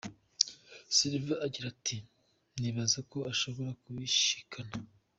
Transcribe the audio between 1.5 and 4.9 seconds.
ati:"Nibaza ko ashobora kubishikana.